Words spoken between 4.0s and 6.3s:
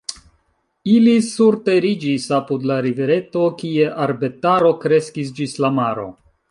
arbetaro kreskis ĝis la maro.